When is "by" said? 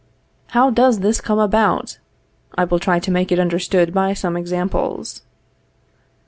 3.93-4.15